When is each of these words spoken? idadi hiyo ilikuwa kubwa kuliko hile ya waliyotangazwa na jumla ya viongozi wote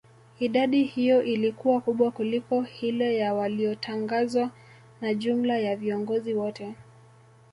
idadi 0.39 0.83
hiyo 0.83 1.23
ilikuwa 1.23 1.81
kubwa 1.81 2.11
kuliko 2.11 2.61
hile 2.61 3.17
ya 3.17 3.33
waliyotangazwa 3.33 4.51
na 5.01 5.13
jumla 5.13 5.57
ya 5.59 5.75
viongozi 5.75 6.33
wote 6.33 6.75